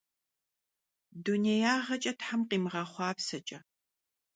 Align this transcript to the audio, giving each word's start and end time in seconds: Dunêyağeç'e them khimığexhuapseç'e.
Dunêyağeç'e 1.23 2.13
them 2.19 2.41
khimığexhuapseç'e. 2.49 3.57